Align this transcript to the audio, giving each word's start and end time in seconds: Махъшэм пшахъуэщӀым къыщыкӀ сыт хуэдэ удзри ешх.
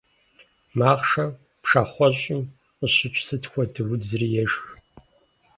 Махъшэм 0.77 1.29
пшахъуэщӀым 1.61 2.41
къыщыкӀ 2.77 3.19
сыт 3.27 3.43
хуэдэ 3.51 3.81
удзри 3.93 4.27
ешх. 4.43 4.63